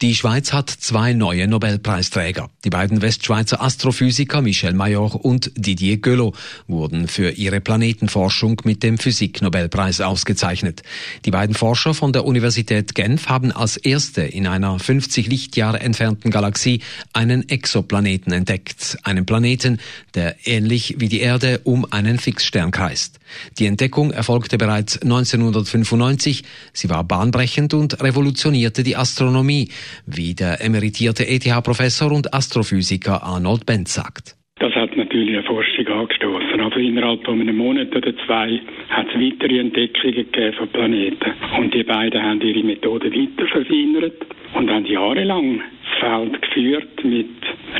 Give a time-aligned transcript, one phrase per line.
[0.00, 2.50] Die Schweiz hat zwei neue Nobelpreisträger.
[2.64, 6.36] Die beiden Westschweizer Astrophysiker Michel Mayor und Didier Queloz
[6.66, 10.82] wurden für ihre Planetenforschung mit dem Physiknobelpreis ausgezeichnet.
[11.24, 16.30] Die beiden Forscher von der Universität Genf haben als erste in einer 50 Lichtjahre entfernten
[16.30, 16.80] Galaxie
[17.12, 18.98] einen Exoplaneten entdeckt.
[19.02, 19.78] Einen Planeten,
[20.14, 23.18] der ähnlich wie die Erde um einen Fixstern kreist.
[23.58, 26.44] Die Entdeckung erfolgte bereits 1995.
[26.72, 29.70] Sie war bahnbrechend und revolutionierte die Astronomie
[30.06, 34.36] wie der emeritierte ETH-Professor und Astrophysiker Arnold Benz sagt.
[34.62, 36.60] Das hat natürlich eine Forschung angestoßen.
[36.60, 41.32] Also innerhalb von einem Monat oder zwei hat es weitere Entdeckungen gegeben von Planeten.
[41.58, 47.28] Und die beiden haben ihre Methode weiter verfeinert und haben jahrelang das Feld geführt mit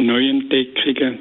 [0.00, 1.18] neuen Entdeckungen.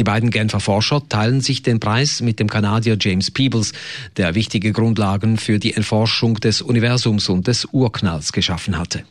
[0.00, 3.72] Die beiden Genfer Forscher teilen sich den Preis mit dem Kanadier James Peebles,
[4.16, 9.04] der wichtige Grundlagen für die Erforschung des Universums und des Urknalls geschaffen hatte.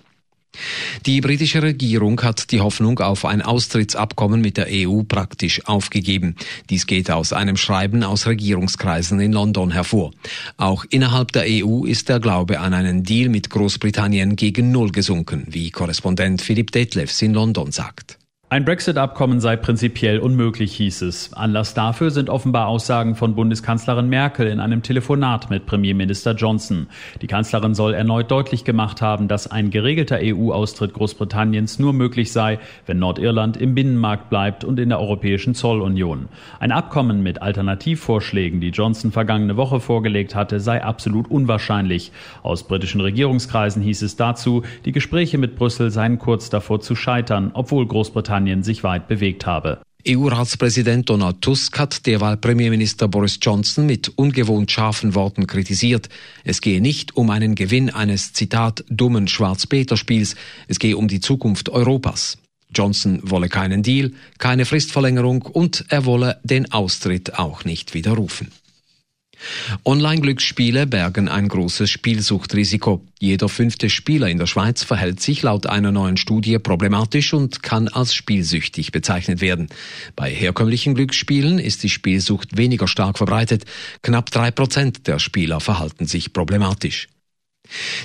[1.10, 6.36] Die britische Regierung hat die Hoffnung auf ein Austrittsabkommen mit der EU praktisch aufgegeben.
[6.70, 10.12] Dies geht aus einem Schreiben aus Regierungskreisen in London hervor.
[10.58, 15.48] Auch innerhalb der EU ist der Glaube an einen Deal mit Großbritannien gegen Null gesunken,
[15.48, 18.19] wie Korrespondent Philipp Detlefs in London sagt.
[18.52, 21.34] Ein Brexit-Abkommen sei prinzipiell unmöglich, hieß es.
[21.34, 26.88] Anlass dafür sind offenbar Aussagen von Bundeskanzlerin Merkel in einem Telefonat mit Premierminister Johnson.
[27.22, 32.58] Die Kanzlerin soll erneut deutlich gemacht haben, dass ein geregelter EU-Austritt Großbritanniens nur möglich sei,
[32.88, 36.28] wenn Nordirland im Binnenmarkt bleibt und in der Europäischen Zollunion.
[36.60, 42.12] Ein Abkommen mit Alternativvorschlägen, die Johnson vergangene Woche vorgelegt hatte, sei absolut unwahrscheinlich.
[42.42, 47.52] Aus britischen Regierungskreisen hieß es dazu, die Gespräche mit Brüssel seien kurz davor zu scheitern,
[47.54, 49.82] obwohl Großbritannien Großbritannien sich weit bewegt habe.
[50.08, 56.08] EU-Ratspräsident Donald Tusk hat derweil Premierminister Boris Johnson mit ungewohnt scharfen Worten kritisiert.
[56.46, 60.36] Es gehe nicht um einen Gewinn eines, Zitat, dummen Schwarz-Peter-Spiels,
[60.70, 62.38] es gehe um die Zukunft Europas.
[62.74, 68.48] Johnson wolle keinen Deal, keine Fristverlängerung und er wolle den Austritt auch nicht widerrufen.
[69.86, 73.06] Online-Glücksspiele bergen ein großes Spielsuchtrisiko.
[73.20, 77.88] Jeder fünfte Spieler in der Schweiz verhält sich laut einer neuen Studie problematisch und kann
[77.88, 79.70] als spielsüchtig bezeichnet werden.
[80.16, 83.66] Bei herkömmlichen Glücksspielen ist die Spielsucht weniger stark verbreitet.
[84.02, 87.08] Knapp drei Prozent der Spieler verhalten sich problematisch.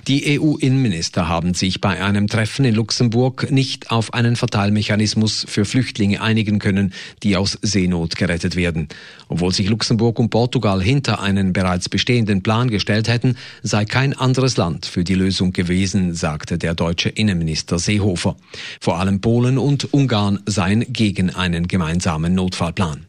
[0.06, 6.20] Die EU-Innenminister haben sich bei einem Treffen in Luxemburg nicht auf einen Verteilmechanismus für Flüchtlinge
[6.20, 6.92] einigen können,
[7.22, 8.88] die aus Seenot gerettet werden.
[9.28, 14.56] Obwohl sich Luxemburg und Portugal hinter einen bereits bestehenden Plan gestellt hätten, sei kein anderes
[14.56, 18.36] Land für die Lösung gewesen, sagte der deutsche Innenminister Seehofer.
[18.80, 23.06] Vor allem Polen und Ungarn seien gegen einen gemeinsamen Notfallplan.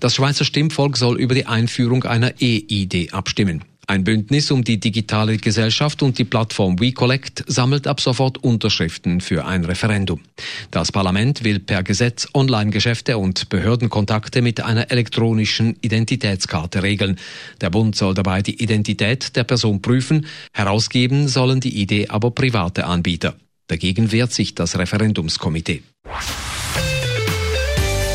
[0.00, 3.64] Das Schweizer Stimmvolk soll über die Einführung einer E-ID abstimmen.
[3.90, 9.46] Ein Bündnis um die digitale Gesellschaft und die Plattform WeCollect sammelt ab sofort Unterschriften für
[9.46, 10.20] ein Referendum.
[10.70, 17.18] Das Parlament will per Gesetz Online-Geschäfte und Behördenkontakte mit einer elektronischen Identitätskarte regeln.
[17.62, 22.84] Der Bund soll dabei die Identität der Person prüfen, herausgeben sollen die Idee aber private
[22.84, 23.36] Anbieter.
[23.68, 25.82] Dagegen wehrt sich das Referendumskomitee.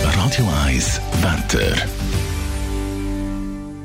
[0.04, 2.03] Radio 1 Wetter.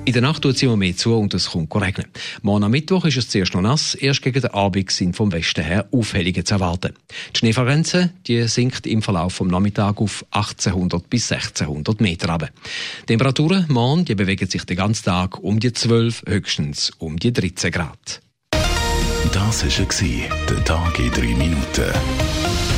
[0.08, 2.06] In der Nacht tut es immer mehr zu und es kommt regnen.
[2.40, 5.62] Morgen am Mittwoch ist es zuerst noch nass, erst gegen den Abend sind vom Westen
[5.62, 6.94] her Aufhellungen zu erwarten.
[7.34, 12.48] Die Schneefallgrenze die sinkt im Verlauf vom Nachmittag auf 1800 bis 1600 Meter runter.
[13.04, 17.70] Temperaturen morgen die bewegen sich den ganzen Tag um die 12, höchstens um die 13
[17.70, 18.22] Grad.
[19.30, 22.77] Das war der Tag in drei Minuten.